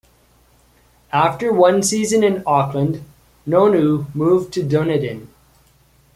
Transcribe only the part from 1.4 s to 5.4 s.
one season in Auckland, Nonu moved to Dunedin.